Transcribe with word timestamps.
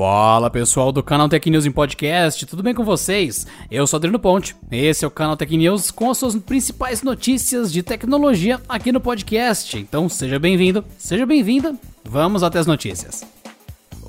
Fala 0.00 0.48
pessoal 0.48 0.90
do 0.90 1.02
canal 1.02 1.28
Tech 1.28 1.50
News 1.50 1.66
em 1.66 1.70
Podcast, 1.70 2.46
tudo 2.46 2.62
bem 2.62 2.72
com 2.72 2.82
vocês? 2.82 3.46
Eu 3.70 3.86
sou 3.86 3.98
Adriano 3.98 4.18
Ponte, 4.18 4.56
esse 4.72 5.04
é 5.04 5.06
o 5.06 5.10
canal 5.10 5.36
Tech 5.36 5.54
News 5.54 5.90
com 5.90 6.10
as 6.10 6.16
suas 6.16 6.34
principais 6.36 7.02
notícias 7.02 7.70
de 7.70 7.82
tecnologia 7.82 8.58
aqui 8.66 8.92
no 8.92 9.00
podcast. 9.00 9.76
Então 9.76 10.08
seja 10.08 10.38
bem-vindo, 10.38 10.82
seja 10.96 11.26
bem-vinda, 11.26 11.76
vamos 12.02 12.42
até 12.42 12.58
as 12.58 12.66
notícias. 12.66 13.22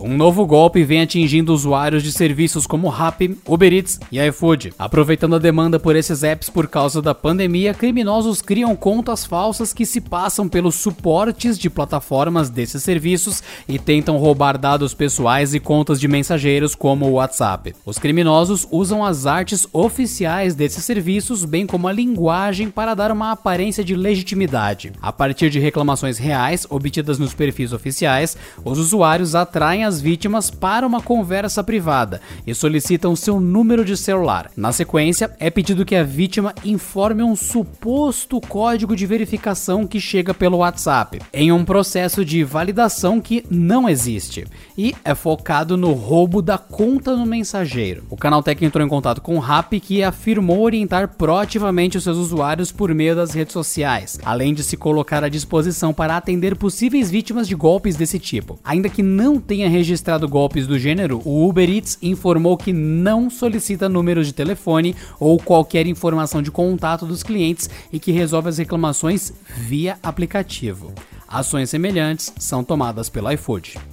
Um 0.04 0.18
novo 0.18 0.48
golpe 0.48 0.84
vem 0.84 1.02
atingindo 1.02 1.54
usuários 1.54 2.02
de 2.02 2.12
serviços 2.12 2.66
como 2.66 2.90
Rappi, 2.90 3.38
Uber 3.48 3.72
Eats 3.72 4.00
e 4.12 4.20
iFood. 4.20 4.74
Aproveitando 4.80 5.36
a 5.36 5.40
demanda 5.40 5.80
por 5.80 5.96
esses 5.96 6.24
apps 6.24 6.50
por 6.50 6.68
causa 6.68 7.04
da 7.04 7.14
pandemia, 7.14 7.72
criminosos 7.72 8.42
criam 8.42 8.76
contas 8.76 9.28
falsas 9.28 9.74
que 9.74 9.86
se 9.86 10.02
passam 10.02 10.50
pelos 10.50 10.74
suportes 10.74 11.56
de 11.58 11.70
plataformas 11.70 12.50
desses 12.50 12.82
serviços 12.82 13.44
e 13.68 13.78
tentam 13.78 14.18
roubar 14.18 14.58
dados 14.58 14.96
pessoais 14.96 15.54
e 15.54 15.60
contas 15.60 16.00
de 16.00 16.08
mensageiros 16.08 16.74
como 16.74 17.06
o 17.06 17.14
WhatsApp. 17.14 17.76
Os 17.86 18.00
criminosos 18.00 18.68
usam 18.72 19.06
as 19.06 19.28
artes 19.28 19.68
oficiais 19.72 20.56
desses 20.56 20.84
serviços, 20.84 21.46
bem 21.46 21.68
como 21.68 21.88
a 21.88 21.94
linguagem 21.94 22.72
para 22.72 22.96
dar 22.96 23.12
uma 23.12 23.32
aparência 23.32 23.84
de 23.84 23.96
legitimidade. 23.96 24.94
A 25.00 25.14
partir 25.14 25.52
de 25.52 25.60
reclamações 25.60 26.18
reais 26.18 26.66
obtidas 26.72 27.20
nos 27.20 27.36
perfis 27.36 27.72
oficiais, 27.72 28.36
os 28.66 28.80
usuários 28.80 29.36
atraem 29.36 29.84
as 29.84 29.91
as 29.92 30.00
vítimas 30.00 30.50
para 30.50 30.88
uma 30.88 31.02
conversa 31.02 31.62
privada 31.62 32.22
e 32.48 32.56
solicitam 32.56 33.14
seu 33.14 33.42
número 33.42 33.84
de 33.84 33.98
celular. 33.98 34.50
Na 34.56 34.72
sequência, 34.72 35.32
é 35.38 35.50
pedido 35.50 35.84
que 35.84 35.96
a 35.96 36.04
vítima 36.04 36.56
informe 36.64 37.22
um 37.22 37.36
suposto 37.36 38.40
código 38.40 38.96
de 38.96 39.06
verificação 39.06 39.86
que 39.86 40.00
chega 40.00 40.34
pelo 40.34 40.60
WhatsApp, 40.60 41.22
em 41.34 41.52
um 41.52 41.66
processo 41.66 42.24
de 42.24 42.42
validação 42.42 43.20
que 43.20 43.44
não 43.50 43.90
existe, 43.90 44.48
e 44.78 44.96
é 45.04 45.14
focado 45.14 45.76
no 45.76 45.92
roubo 45.92 46.42
da 46.42 46.58
conta 46.58 47.18
no 47.18 47.26
mensageiro. 47.26 48.06
O 48.10 48.16
Canaltech 48.16 48.64
entrou 48.64 48.86
em 48.86 48.90
contato 48.90 49.20
com 49.20 49.36
o 49.36 49.40
Rap, 49.40 49.78
que 49.82 50.02
afirmou 50.02 50.62
orientar 50.62 51.10
proativamente 51.18 51.98
os 51.98 52.04
seus 52.06 52.18
usuários 52.18 52.72
por 52.72 52.94
meio 52.94 53.14
das 53.14 53.32
redes 53.32 53.52
sociais, 53.52 54.18
além 54.24 54.54
de 54.54 54.64
se 54.64 54.78
colocar 54.78 55.22
à 55.22 55.28
disposição 55.28 55.94
para 55.94 56.16
atender 56.16 56.56
possíveis 56.56 57.12
vítimas 57.12 57.46
de 57.46 57.56
golpes 57.56 57.98
desse 57.98 58.18
tipo. 58.18 58.58
Ainda 58.64 58.88
que 58.88 59.04
não 59.04 59.38
tenha 59.40 59.68
registrado 59.72 60.28
golpes 60.28 60.68
do 60.68 60.78
gênero, 60.78 61.22
o 61.26 61.48
Uber 61.48 61.70
Eats 61.70 61.98
informou 62.02 62.56
que 62.56 62.72
não 62.72 63.30
solicita 63.30 63.90
números 63.90 64.28
de 64.28 64.34
telefone 64.34 64.96
ou 65.20 65.40
qualquer 65.40 65.88
informação 65.88 66.42
de 66.42 66.52
contato 66.52 67.06
dos 67.06 67.24
clientes 67.24 67.70
e 67.92 68.00
que 68.00 68.12
resolve 68.12 68.50
as 68.50 68.58
reclamações 68.58 69.34
via 69.58 69.98
aplicativo. 70.04 70.94
Ações 71.28 71.70
semelhantes 71.70 72.34
são 72.38 72.64
tomadas 72.64 73.10
pelo 73.10 73.32
iFood. 73.32 73.91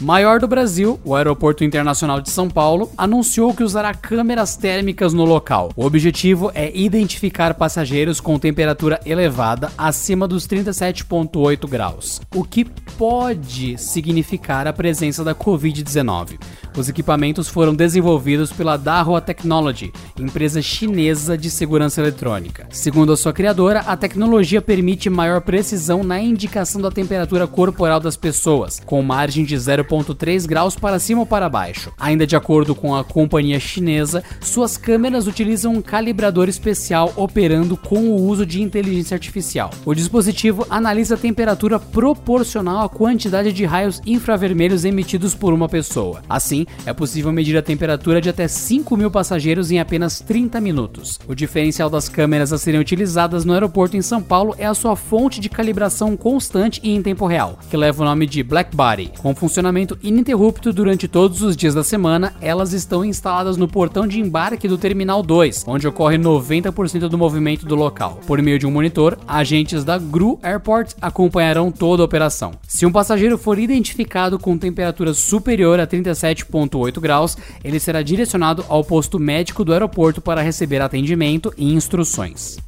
Maior 0.00 0.38
do 0.38 0.46
Brasil, 0.46 1.00
o 1.02 1.14
Aeroporto 1.14 1.64
Internacional 1.64 2.20
de 2.20 2.28
São 2.28 2.50
Paulo 2.50 2.90
anunciou 2.98 3.54
que 3.54 3.62
usará 3.62 3.94
câmeras 3.94 4.54
térmicas 4.54 5.14
no 5.14 5.24
local. 5.24 5.72
O 5.74 5.86
objetivo 5.86 6.52
é 6.54 6.70
identificar 6.76 7.54
passageiros 7.54 8.20
com 8.20 8.38
temperatura 8.38 9.00
elevada 9.06 9.72
acima 9.76 10.28
dos 10.28 10.46
37,8 10.46 11.66
graus, 11.66 12.20
o 12.34 12.44
que 12.44 12.66
pode 12.98 13.78
significar 13.78 14.66
a 14.66 14.72
presença 14.72 15.24
da 15.24 15.34
Covid-19. 15.34 16.38
Os 16.76 16.90
equipamentos 16.90 17.48
foram 17.48 17.74
desenvolvidos 17.74 18.52
pela 18.52 18.76
Dahua 18.76 19.18
Technology, 19.18 19.90
empresa 20.20 20.60
chinesa 20.60 21.36
de 21.36 21.48
segurança 21.48 22.02
eletrônica. 22.02 22.66
Segundo 22.70 23.14
a 23.14 23.16
sua 23.16 23.32
criadora, 23.32 23.80
a 23.80 23.96
tecnologia 23.96 24.60
permite 24.60 25.08
maior 25.08 25.40
precisão 25.40 26.04
na 26.04 26.20
indicação 26.20 26.78
da 26.82 26.90
temperatura 26.90 27.46
corporal 27.46 27.98
das 27.98 28.14
pessoas, 28.14 28.78
com 28.84 29.00
margem 29.00 29.42
de 29.42 29.56
0,3 29.56 30.46
graus 30.46 30.76
para 30.76 30.98
cima 30.98 31.20
ou 31.20 31.26
para 31.26 31.48
baixo. 31.48 31.90
Ainda 31.98 32.26
de 32.26 32.36
acordo 32.36 32.74
com 32.74 32.94
a 32.94 33.02
companhia 33.02 33.58
chinesa, 33.58 34.22
suas 34.42 34.76
câmeras 34.76 35.26
utilizam 35.26 35.72
um 35.72 35.80
calibrador 35.80 36.46
especial 36.46 37.10
operando 37.16 37.78
com 37.78 38.00
o 38.00 38.22
uso 38.22 38.44
de 38.44 38.60
inteligência 38.60 39.14
artificial. 39.14 39.70
O 39.86 39.94
dispositivo 39.94 40.66
analisa 40.68 41.14
a 41.14 41.18
temperatura 41.18 41.78
proporcional 41.80 42.84
à 42.84 42.88
quantidade 42.88 43.50
de 43.50 43.64
raios 43.64 44.02
infravermelhos 44.04 44.84
emitidos 44.84 45.34
por 45.34 45.54
uma 45.54 45.70
pessoa. 45.70 46.22
Assim, 46.28 46.65
é 46.84 46.92
possível 46.92 47.32
medir 47.32 47.56
a 47.56 47.62
temperatura 47.62 48.20
de 48.20 48.28
até 48.28 48.48
5 48.48 48.96
mil 48.96 49.10
passageiros 49.10 49.70
em 49.70 49.78
apenas 49.78 50.20
30 50.20 50.60
minutos. 50.60 51.18
O 51.26 51.34
diferencial 51.34 51.90
das 51.90 52.08
câmeras 52.08 52.52
a 52.52 52.58
serem 52.58 52.80
utilizadas 52.80 53.44
no 53.44 53.52
aeroporto 53.52 53.96
em 53.96 54.02
São 54.02 54.22
Paulo 54.22 54.54
é 54.58 54.66
a 54.66 54.74
sua 54.74 54.96
fonte 54.96 55.40
de 55.40 55.48
calibração 55.48 56.16
constante 56.16 56.80
e 56.82 56.94
em 56.94 57.02
tempo 57.02 57.26
real, 57.26 57.58
que 57.70 57.76
leva 57.76 58.02
o 58.02 58.06
nome 58.06 58.26
de 58.26 58.42
Black 58.42 58.74
Body. 58.74 59.12
Com 59.18 59.34
funcionamento 59.34 59.98
ininterrupto 60.02 60.72
durante 60.72 61.08
todos 61.08 61.42
os 61.42 61.56
dias 61.56 61.74
da 61.74 61.84
semana, 61.84 62.34
elas 62.40 62.72
estão 62.72 63.04
instaladas 63.04 63.56
no 63.56 63.68
portão 63.68 64.06
de 64.06 64.20
embarque 64.20 64.68
do 64.68 64.78
Terminal 64.78 65.22
2, 65.22 65.64
onde 65.66 65.86
ocorre 65.86 66.18
90% 66.18 67.08
do 67.08 67.18
movimento 67.18 67.66
do 67.66 67.74
local. 67.74 68.20
Por 68.26 68.40
meio 68.42 68.58
de 68.58 68.66
um 68.66 68.70
monitor, 68.70 69.18
agentes 69.26 69.84
da 69.84 69.98
GRU 69.98 70.38
Airport 70.42 70.94
acompanharão 71.00 71.70
toda 71.70 72.02
a 72.02 72.06
operação. 72.06 72.52
Se 72.66 72.86
um 72.86 72.92
passageiro 72.92 73.38
for 73.38 73.58
identificado 73.58 74.38
com 74.38 74.58
temperatura 74.58 75.14
superior 75.14 75.80
a 75.80 75.86
37 75.86 76.46
3,8 76.56 77.00
graus, 77.00 77.36
ele 77.62 77.78
será 77.78 78.02
direcionado 78.02 78.64
ao 78.68 78.82
posto 78.82 79.18
médico 79.18 79.64
do 79.64 79.72
aeroporto 79.72 80.20
para 80.20 80.42
receber 80.42 80.80
atendimento 80.80 81.52
e 81.56 81.72
instruções. 81.72 82.58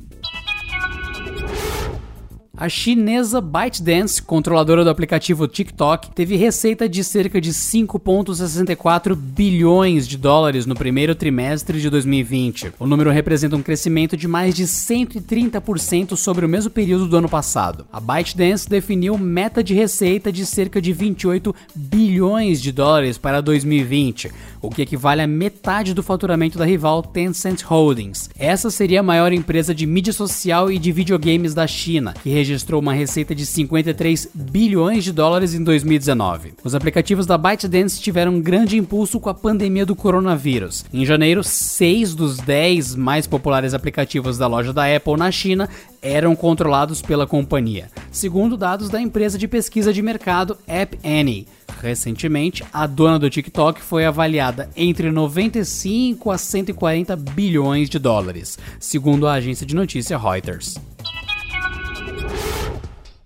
A 2.61 2.69
chinesa 2.69 3.41
ByteDance, 3.41 4.21
controladora 4.21 4.83
do 4.83 4.91
aplicativo 4.91 5.47
TikTok, 5.47 6.11
teve 6.11 6.35
receita 6.35 6.89
de 6.89 7.05
cerca 7.05 7.41
de 7.41 7.53
5,64 7.53 9.15
bilhões 9.15 10.09
de 10.09 10.19
dólares 10.19 10.67
no 10.67 10.75
primeiro 10.75 11.15
trimestre 11.15 11.81
de 11.81 11.89
2020. 11.89 12.73
O 12.81 12.87
número 12.89 13.13
representa 13.13 13.55
um 13.55 13.63
crescimento 13.63 14.17
de 14.17 14.27
mais 14.27 14.57
de 14.57 14.65
130% 14.65 16.17
sobre 16.17 16.45
o 16.45 16.49
mesmo 16.49 16.69
período 16.69 17.07
do 17.07 17.19
ano 17.19 17.29
passado. 17.29 17.87
A 17.93 18.01
ByteDance 18.01 18.69
definiu 18.69 19.17
meta 19.17 19.63
de 19.63 19.73
receita 19.73 20.33
de 20.33 20.45
cerca 20.45 20.83
de 20.83 20.93
28 20.93 21.55
bilhões 21.77 22.61
de 22.61 22.73
dólares 22.73 23.17
para 23.17 23.41
2020, 23.41 24.33
o 24.61 24.69
que 24.69 24.83
equivale 24.83 25.23
a 25.23 25.29
metade 25.29 25.95
do 25.95 26.03
faturamento 26.03 26.59
da 26.59 26.65
rival 26.65 27.05
Tencent 27.05 27.63
Holdings. 27.63 28.31
Essa 28.37 28.69
seria 28.69 28.99
a 28.99 29.05
maior 29.05 29.33
empresa 29.33 29.73
de 29.73 29.87
mídia 29.87 30.13
social 30.13 30.73
e 30.73 30.77
de 30.77 30.91
videogames 30.91 31.55
da 31.55 31.65
China, 31.65 32.15
que 32.21 32.47
registrou 32.48 32.81
uma 32.81 32.94
receita 32.94 33.34
de 33.34 33.44
53 33.44 34.31
bilhões 34.34 35.04
de 35.04 35.12
dólares 35.12 35.54
em 35.54 35.62
2019. 35.62 36.54
Os 36.64 36.75
aplicativos 36.75 37.26
da 37.26 37.36
ByteDance 37.36 38.00
tiveram 38.00 38.32
um 38.32 38.41
grande 38.41 38.78
impulso 38.78 39.20
com 39.20 39.28
a 39.28 39.34
pandemia 39.34 39.84
do 39.84 39.94
coronavírus. 39.94 40.84
Em 40.92 41.04
janeiro, 41.04 41.44
seis 41.44 42.14
dos 42.14 42.38
10 42.38 42.94
mais 42.94 43.26
populares 43.26 43.75
aplicativos 43.75 44.38
da 44.38 44.47
loja 44.47 44.72
da 44.72 44.84
Apple 44.94 45.16
na 45.16 45.31
China 45.31 45.69
eram 46.00 46.34
controlados 46.34 47.03
pela 47.03 47.26
companhia, 47.26 47.91
segundo 48.10 48.56
dados 48.56 48.88
da 48.88 49.00
empresa 49.00 49.36
de 49.36 49.48
pesquisa 49.48 49.92
de 49.92 50.00
mercado 50.00 50.56
App 50.66 50.98
Annie. 51.04 51.47
Recentemente, 51.82 52.65
a 52.72 52.86
dona 52.86 53.19
do 53.19 53.30
TikTok 53.30 53.80
foi 53.80 54.04
avaliada 54.04 54.70
entre 54.76 55.10
95 55.10 56.30
a 56.30 56.38
140 56.38 57.15
bilhões 57.15 57.88
de 57.88 57.98
dólares, 57.98 58.59
segundo 58.80 59.26
a 59.26 59.34
agência 59.34 59.66
de 59.66 59.75
notícia 59.75 60.19
Reuters. 60.19 60.76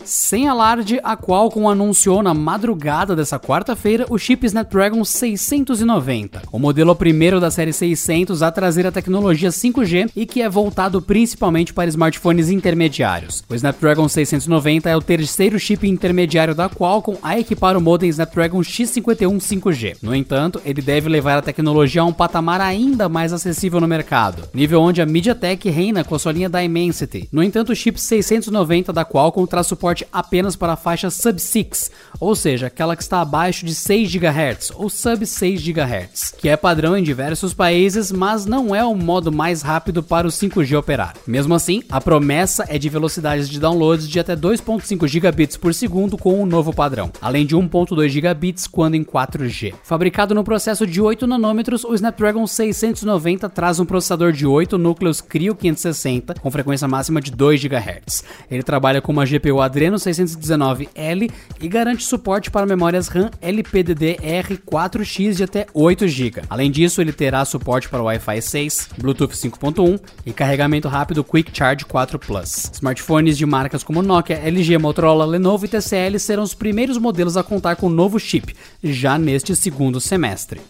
Sem 0.04 0.48
alarde, 0.48 1.00
a 1.02 1.16
Qualcomm 1.16 1.68
anunciou 1.68 2.22
na 2.22 2.34
madrugada 2.34 3.14
dessa 3.14 3.38
quarta-feira 3.38 4.04
o 4.10 4.18
chip 4.18 4.44
Snapdragon 4.44 5.04
690, 5.04 6.42
o 6.50 6.58
modelo 6.58 6.94
primeiro 6.96 7.38
da 7.38 7.50
série 7.50 7.72
600 7.72 8.42
a 8.42 8.50
trazer 8.50 8.86
a 8.86 8.92
tecnologia 8.92 9.50
5G 9.50 10.10
e 10.16 10.26
que 10.26 10.42
é 10.42 10.48
voltado 10.48 11.00
principalmente 11.00 11.72
para 11.72 11.88
smartphones 11.88 12.50
intermediários. 12.50 13.44
O 13.48 13.54
Snapdragon 13.54 14.08
690 14.08 14.90
é 14.90 14.96
o 14.96 15.02
terceiro 15.02 15.58
chip 15.58 15.86
intermediário 15.88 16.54
da 16.54 16.68
Qualcomm 16.68 17.18
a 17.22 17.38
equipar 17.38 17.76
o 17.76 17.80
modem 17.80 18.10
Snapdragon 18.10 18.60
X51 18.60 19.36
5G. 19.38 19.96
No 20.02 20.14
entanto, 20.14 20.60
ele 20.64 20.82
deve 20.82 21.08
levar 21.08 21.38
a 21.38 21.42
tecnologia 21.42 22.02
a 22.02 22.04
um 22.04 22.12
patamar 22.12 22.60
ainda 22.60 23.08
mais 23.08 23.32
acessível 23.32 23.80
no 23.80 23.88
mercado, 23.88 24.48
nível 24.52 24.80
onde 24.82 25.00
a 25.00 25.06
MediaTek 25.06 25.70
reina 25.70 26.02
com 26.02 26.14
a 26.14 26.18
sua 26.18 26.32
linha 26.32 26.48
Dimensity. 26.48 27.28
No 27.30 27.42
entanto, 27.42 27.70
o 27.70 27.76
chip 27.76 28.00
690 28.00 28.92
da 28.92 29.04
Qualcomm 29.04 29.46
traz 29.46 29.66
suporte 29.66 29.91
suporte 29.92 30.06
apenas 30.12 30.56
para 30.56 30.72
a 30.72 30.76
faixa 30.76 31.10
sub-6, 31.10 31.90
ou 32.18 32.34
seja, 32.34 32.66
aquela 32.66 32.96
que 32.96 33.02
está 33.02 33.20
abaixo 33.20 33.66
de 33.66 33.74
6 33.74 34.10
GHz 34.14 34.72
ou 34.74 34.88
sub-6 34.88 35.60
GHz, 35.60 36.34
que 36.38 36.48
é 36.48 36.56
padrão 36.56 36.96
em 36.96 37.02
diversos 37.02 37.52
países, 37.52 38.10
mas 38.10 38.46
não 38.46 38.74
é 38.74 38.84
o 38.84 38.94
modo 38.94 39.30
mais 39.30 39.60
rápido 39.62 40.02
para 40.02 40.26
o 40.26 40.30
5G 40.30 40.78
operar. 40.78 41.14
Mesmo 41.26 41.54
assim, 41.54 41.82
a 41.90 42.00
promessa 42.00 42.64
é 42.68 42.78
de 42.78 42.88
velocidades 42.88 43.48
de 43.48 43.60
downloads 43.60 44.08
de 44.08 44.18
até 44.18 44.34
2.5 44.34 45.06
gigabits 45.06 45.56
por 45.56 45.74
segundo 45.74 46.16
com 46.16 46.42
o 46.42 46.46
novo 46.46 46.72
padrão, 46.72 47.10
além 47.20 47.44
de 47.44 47.56
1.2 47.56 48.08
gigabits 48.08 48.66
quando 48.66 48.94
em 48.94 49.04
4G. 49.04 49.74
Fabricado 49.82 50.34
no 50.34 50.44
processo 50.44 50.86
de 50.86 51.00
8 51.00 51.26
nanômetros, 51.26 51.84
o 51.84 51.94
Snapdragon 51.94 52.46
690 52.46 53.48
traz 53.50 53.78
um 53.78 53.84
processador 53.84 54.32
de 54.32 54.46
8 54.46 54.78
núcleos 54.78 55.20
Creo 55.20 55.54
560 55.54 56.34
com 56.34 56.50
frequência 56.50 56.88
máxima 56.88 57.20
de 57.20 57.30
2 57.30 57.62
GHz. 57.62 58.24
Ele 58.50 58.62
trabalha 58.62 59.02
com 59.02 59.12
uma 59.12 59.26
GPU 59.26 59.60
Adreno 59.60 59.81
619L 59.90 61.30
e 61.60 61.68
garante 61.68 62.04
suporte 62.04 62.50
para 62.50 62.66
memórias 62.66 63.08
RAM 63.08 63.30
LPDDR4X 63.40 65.34
de 65.34 65.44
até 65.44 65.66
8 65.74 66.08
GB. 66.08 66.42
Além 66.48 66.70
disso, 66.70 67.00
ele 67.00 67.12
terá 67.12 67.44
suporte 67.44 67.88
para 67.88 68.02
Wi-Fi 68.02 68.40
6, 68.40 68.88
Bluetooth 68.98 69.34
5.1 69.34 70.00
e 70.26 70.32
carregamento 70.32 70.88
rápido 70.88 71.24
Quick 71.24 71.50
Charge 71.56 71.84
4 71.84 72.18
Plus. 72.18 72.70
Smartphones 72.74 73.36
de 73.36 73.46
marcas 73.46 73.82
como 73.82 74.02
Nokia, 74.02 74.38
LG, 74.38 74.78
Motorola, 74.78 75.24
Lenovo 75.24 75.64
e 75.64 75.68
TCL 75.68 76.18
serão 76.18 76.42
os 76.42 76.54
primeiros 76.54 76.98
modelos 76.98 77.36
a 77.36 77.42
contar 77.42 77.76
com 77.76 77.86
o 77.86 77.90
novo 77.90 78.18
chip, 78.18 78.54
já 78.82 79.18
neste 79.18 79.54
segundo 79.56 80.00
semestre. 80.00 80.60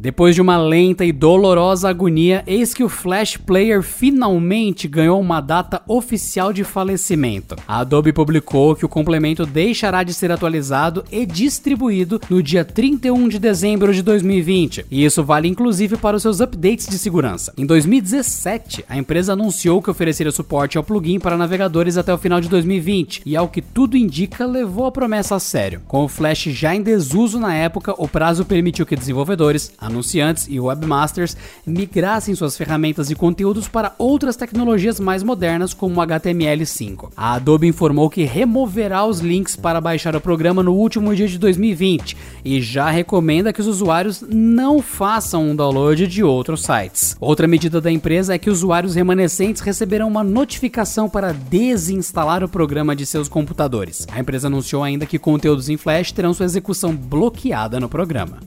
Depois 0.00 0.32
de 0.32 0.40
uma 0.40 0.56
lenta 0.56 1.04
e 1.04 1.10
dolorosa 1.10 1.88
agonia, 1.88 2.44
eis 2.46 2.72
que 2.72 2.84
o 2.84 2.88
Flash 2.88 3.36
Player 3.36 3.82
finalmente 3.82 4.86
ganhou 4.86 5.20
uma 5.20 5.40
data 5.40 5.82
oficial 5.88 6.52
de 6.52 6.62
falecimento. 6.62 7.56
A 7.66 7.80
Adobe 7.80 8.12
publicou 8.12 8.76
que 8.76 8.86
o 8.86 8.88
complemento 8.88 9.44
deixará 9.44 10.04
de 10.04 10.14
ser 10.14 10.30
atualizado 10.30 11.04
e 11.10 11.26
distribuído 11.26 12.20
no 12.30 12.40
dia 12.40 12.64
31 12.64 13.28
de 13.28 13.40
dezembro 13.40 13.92
de 13.92 14.00
2020, 14.00 14.86
e 14.88 15.04
isso 15.04 15.24
vale 15.24 15.48
inclusive 15.48 15.96
para 15.96 16.16
os 16.16 16.22
seus 16.22 16.40
updates 16.40 16.86
de 16.86 16.96
segurança. 16.96 17.52
Em 17.58 17.66
2017, 17.66 18.84
a 18.88 18.96
empresa 18.96 19.32
anunciou 19.32 19.82
que 19.82 19.90
ofereceria 19.90 20.30
suporte 20.30 20.78
ao 20.78 20.84
plugin 20.84 21.18
para 21.18 21.36
navegadores 21.36 21.96
até 21.96 22.14
o 22.14 22.18
final 22.18 22.40
de 22.40 22.48
2020, 22.48 23.22
e 23.26 23.36
ao 23.36 23.48
que 23.48 23.60
tudo 23.60 23.96
indica, 23.96 24.46
levou 24.46 24.86
a 24.86 24.92
promessa 24.92 25.34
a 25.34 25.40
sério. 25.40 25.82
Com 25.88 26.04
o 26.04 26.08
Flash 26.08 26.44
já 26.44 26.72
em 26.72 26.82
desuso 26.82 27.40
na 27.40 27.52
época, 27.52 27.92
o 27.98 28.06
prazo 28.06 28.44
permitiu 28.44 28.86
que 28.86 28.94
desenvolvedores, 28.94 29.72
anunciantes 29.88 30.46
e 30.48 30.60
webmasters 30.60 31.36
migrassem 31.66 32.34
suas 32.34 32.56
ferramentas 32.56 33.10
e 33.10 33.14
conteúdos 33.14 33.68
para 33.68 33.94
outras 33.98 34.36
tecnologias 34.36 35.00
mais 35.00 35.22
modernas 35.22 35.74
como 35.74 36.00
o 36.00 36.04
HTML5. 36.04 37.10
A 37.16 37.34
Adobe 37.34 37.66
informou 37.66 38.08
que 38.08 38.24
removerá 38.24 39.04
os 39.04 39.20
links 39.20 39.56
para 39.56 39.80
baixar 39.80 40.14
o 40.14 40.20
programa 40.20 40.62
no 40.62 40.72
último 40.72 41.14
dia 41.14 41.26
de 41.26 41.38
2020 41.38 42.16
e 42.44 42.60
já 42.60 42.90
recomenda 42.90 43.52
que 43.52 43.60
os 43.60 43.66
usuários 43.66 44.22
não 44.28 44.80
façam 44.80 45.50
um 45.50 45.56
download 45.56 46.06
de 46.06 46.22
outros 46.22 46.62
sites. 46.62 47.16
Outra 47.20 47.46
medida 47.46 47.80
da 47.80 47.90
empresa 47.90 48.34
é 48.34 48.38
que 48.38 48.50
usuários 48.50 48.94
remanescentes 48.94 49.62
receberão 49.62 50.08
uma 50.08 50.22
notificação 50.22 51.08
para 51.08 51.32
desinstalar 51.32 52.44
o 52.44 52.48
programa 52.48 52.94
de 52.94 53.06
seus 53.06 53.28
computadores. 53.28 54.06
A 54.10 54.20
empresa 54.20 54.48
anunciou 54.48 54.82
ainda 54.82 55.06
que 55.06 55.18
conteúdos 55.18 55.68
em 55.68 55.76
Flash 55.76 56.12
terão 56.12 56.34
sua 56.34 56.46
execução 56.46 56.94
bloqueada 56.94 57.80
no 57.80 57.88
programa. 57.88 58.38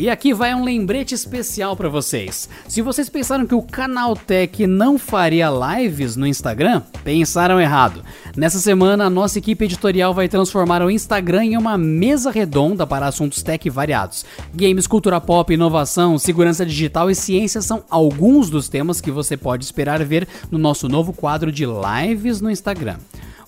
E 0.00 0.08
aqui 0.08 0.32
vai 0.32 0.54
um 0.54 0.64
lembrete 0.64 1.14
especial 1.14 1.76
para 1.76 1.90
vocês. 1.90 2.48
Se 2.66 2.80
vocês 2.80 3.10
pensaram 3.10 3.46
que 3.46 3.54
o 3.54 3.60
Canaltech 3.60 4.66
não 4.66 4.98
faria 4.98 5.50
lives 5.50 6.16
no 6.16 6.26
Instagram, 6.26 6.80
pensaram 7.04 7.60
errado. 7.60 8.02
Nessa 8.34 8.58
semana, 8.60 9.04
a 9.04 9.10
nossa 9.10 9.38
equipe 9.38 9.66
editorial 9.66 10.14
vai 10.14 10.26
transformar 10.26 10.80
o 10.80 10.90
Instagram 10.90 11.44
em 11.44 11.56
uma 11.58 11.76
mesa 11.76 12.30
redonda 12.30 12.86
para 12.86 13.08
assuntos 13.08 13.42
tech 13.42 13.68
variados. 13.68 14.24
Games, 14.54 14.86
cultura 14.86 15.20
pop, 15.20 15.52
inovação, 15.52 16.18
segurança 16.18 16.64
digital 16.64 17.10
e 17.10 17.14
ciência 17.14 17.60
são 17.60 17.84
alguns 17.90 18.48
dos 18.48 18.70
temas 18.70 19.02
que 19.02 19.10
você 19.10 19.36
pode 19.36 19.66
esperar 19.66 20.02
ver 20.02 20.26
no 20.50 20.56
nosso 20.56 20.88
novo 20.88 21.12
quadro 21.12 21.52
de 21.52 21.66
lives 21.66 22.40
no 22.40 22.50
Instagram. 22.50 22.96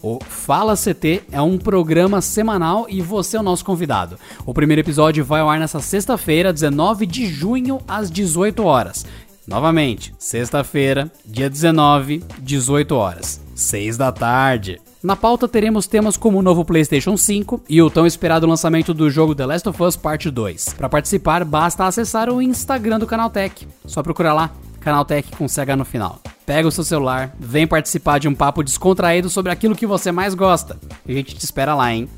O 0.02 0.18
Fala 0.18 0.74
CT 0.74 1.22
é 1.30 1.40
um 1.40 1.56
programa 1.56 2.20
semanal 2.20 2.86
e 2.88 3.00
você 3.00 3.36
é 3.36 3.40
o 3.40 3.42
nosso 3.42 3.64
convidado. 3.64 4.18
O 4.44 4.52
primeiro 4.52 4.80
episódio 4.80 5.24
vai 5.24 5.40
ao 5.40 5.48
ar 5.48 5.60
nessa 5.60 5.78
sexta-feira, 5.78 6.52
19 6.52 7.06
de 7.06 7.24
junho, 7.26 7.78
às 7.86 8.10
18 8.10 8.64
horas. 8.64 9.06
Novamente, 9.46 10.12
sexta-feira, 10.18 11.10
dia 11.24 11.48
19, 11.48 12.24
18 12.40 12.96
horas, 12.96 13.40
6 13.54 13.96
da 13.96 14.10
tarde. 14.10 14.80
Na 15.00 15.14
pauta 15.14 15.46
teremos 15.46 15.86
temas 15.86 16.16
como 16.16 16.38
o 16.38 16.42
novo 16.42 16.64
PlayStation 16.64 17.16
5 17.16 17.62
e 17.68 17.80
o 17.80 17.88
tão 17.88 18.04
esperado 18.04 18.46
lançamento 18.46 18.92
do 18.92 19.08
jogo 19.08 19.36
The 19.36 19.46
Last 19.46 19.68
of 19.68 19.80
Us 19.80 19.94
Part 19.94 20.28
2. 20.28 20.74
Para 20.74 20.88
participar, 20.88 21.44
basta 21.44 21.86
acessar 21.86 22.28
o 22.28 22.42
Instagram 22.42 22.98
do 22.98 23.06
Canaltech. 23.06 23.68
Só 23.84 24.02
procurar 24.02 24.34
lá, 24.34 24.50
Canaltech 24.82 25.34
com 25.36 25.48
CH 25.48 25.76
no 25.76 25.84
final. 25.84 26.20
Pega 26.44 26.68
o 26.68 26.72
seu 26.72 26.84
celular, 26.84 27.34
vem 27.38 27.66
participar 27.66 28.18
de 28.18 28.28
um 28.28 28.34
papo 28.34 28.62
descontraído 28.62 29.30
sobre 29.30 29.52
aquilo 29.52 29.76
que 29.76 29.86
você 29.86 30.12
mais 30.12 30.34
gosta. 30.34 30.78
E 31.06 31.12
a 31.12 31.14
gente 31.14 31.34
te 31.34 31.44
espera 31.44 31.74
lá, 31.74 31.92
hein? 31.92 32.08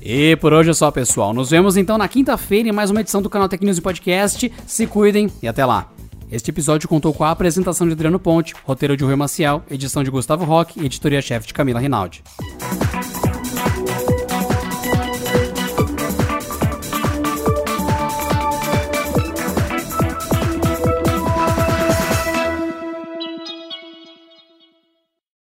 E 0.00 0.36
por 0.36 0.52
hoje 0.52 0.70
é 0.70 0.72
só, 0.72 0.90
pessoal. 0.90 1.32
Nos 1.32 1.50
vemos 1.50 1.76
então 1.76 1.96
na 1.98 2.08
quinta-feira 2.08 2.68
em 2.68 2.72
mais 2.72 2.90
uma 2.90 3.00
edição 3.00 3.22
do 3.22 3.30
canal 3.30 3.48
Tech 3.48 3.64
News 3.64 3.80
Podcast. 3.80 4.52
Se 4.66 4.86
cuidem 4.86 5.30
e 5.42 5.46
até 5.46 5.64
lá. 5.64 5.88
Este 6.30 6.50
episódio 6.50 6.88
contou 6.88 7.12
com 7.12 7.24
a 7.24 7.30
apresentação 7.30 7.86
de 7.86 7.92
Adriano 7.92 8.18
Ponte, 8.18 8.54
roteiro 8.64 8.96
de 8.96 9.04
Rui 9.04 9.14
Maciel, 9.14 9.62
edição 9.70 10.02
de 10.02 10.10
Gustavo 10.10 10.44
Roque 10.44 10.80
e 10.80 10.86
editoria-chefe 10.86 11.46
de 11.46 11.54
Camila 11.54 11.78
Rinaldi. 11.78 12.24